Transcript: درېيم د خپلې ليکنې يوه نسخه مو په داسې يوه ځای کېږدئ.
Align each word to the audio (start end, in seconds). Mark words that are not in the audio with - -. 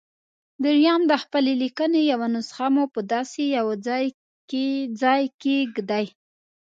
درېيم 0.63 1.01
د 1.11 1.13
خپلې 1.23 1.53
ليکنې 1.61 2.01
يوه 2.11 2.27
نسخه 2.35 2.67
مو 2.73 2.83
په 2.93 2.99
داسې 3.13 3.41
يوه 3.57 3.75
ځای 5.03 5.23
کېږدئ. 5.43 6.05